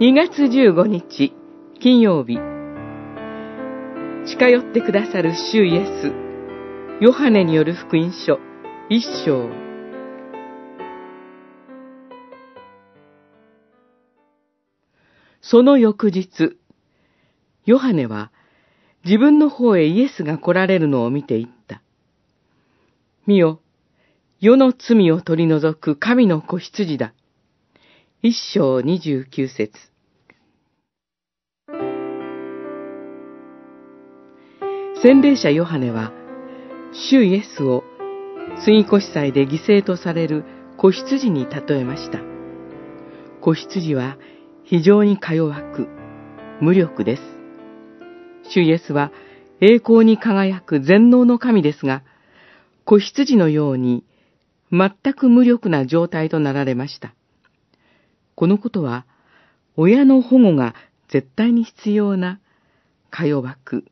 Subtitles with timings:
[0.00, 1.34] 2月15日、
[1.78, 2.38] 金曜日。
[4.24, 8.38] 近寄ってくださる主イエス、ヨハネによる福音書、
[8.88, 9.50] 一章。
[15.42, 16.56] その翌日、
[17.66, 18.32] ヨハネは
[19.04, 21.82] 自分の方へイエスが来られるのを見て言った。
[23.26, 23.60] 見よ、
[24.40, 27.12] 世の罪を取り除く神の子羊だ。
[28.22, 29.70] 一章二十九節
[35.02, 36.12] 洗礼者ヨハネは、
[36.92, 37.82] 主イエスを
[38.62, 40.44] 杉越祭で犠牲とされる
[40.76, 42.18] 子羊に例えました。
[43.40, 44.18] 子羊は
[44.64, 45.88] 非常にか弱く、
[46.60, 47.22] 無力です。
[48.50, 49.12] 主イエスは
[49.62, 52.02] 栄光に輝く全能の神ですが、
[52.84, 54.04] 子羊のように
[54.70, 57.14] 全く無力な状態となられました。
[58.40, 59.04] このことは、
[59.76, 60.74] 親の保護が
[61.10, 62.40] 絶対に必要な、
[63.10, 63.84] か弱く、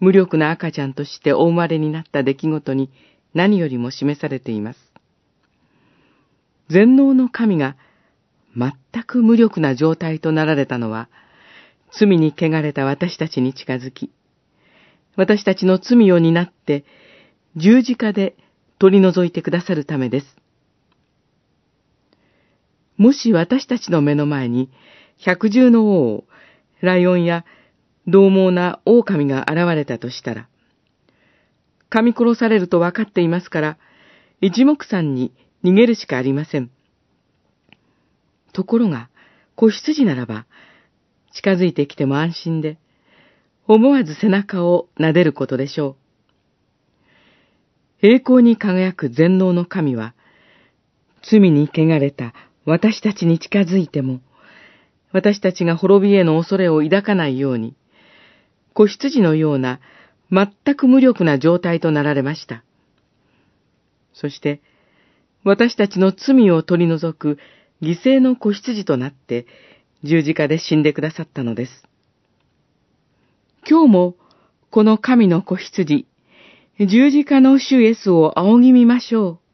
[0.00, 2.90] 無力な赤ちゃんとしてお生まれになった出来事に
[3.34, 4.78] 何よりも示されています。
[6.70, 7.76] 全能の神が
[8.56, 11.10] 全く無力な状態となられたのは、
[11.92, 14.10] 罪に汚れた私たちに近づき、
[15.16, 16.86] 私たちの罪を担って
[17.56, 18.36] 十字架で
[18.78, 20.45] 取り除いてくださるためです。
[22.96, 24.70] もし私たちの目の前に
[25.18, 26.24] 百獣の王、
[26.80, 27.44] ライオンや
[28.06, 30.48] 獰猛な狼が現れたとしたら、
[31.90, 33.78] 噛み殺されると分かっていますから、
[34.40, 35.32] 一目散に
[35.64, 36.70] 逃げるしかありません。
[38.52, 39.08] ところが、
[39.54, 40.46] 子羊ならば、
[41.32, 42.78] 近づいてきても安心で、
[43.66, 45.96] 思わず背中を撫でることでしょ
[48.02, 48.06] う。
[48.06, 50.14] 栄光に輝く全能の神は、
[51.22, 52.34] 罪に汚れた
[52.66, 54.20] 私たちに近づいても、
[55.12, 57.76] 私たちが滅びへの恐れを抱かないように、
[58.74, 59.80] 子羊のような
[60.30, 62.64] 全く無力な状態となられました。
[64.12, 64.60] そして、
[65.44, 67.38] 私たちの罪を取り除く
[67.80, 69.46] 犠牲の子羊となって
[70.02, 71.84] 十字架で死んでくださったのです。
[73.68, 74.16] 今日も
[74.70, 76.06] この神の子羊、
[76.80, 79.45] 十字架の主イエスを仰ぎ見ましょう。